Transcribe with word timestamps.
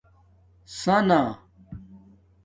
ثنݳ 0.79 1.19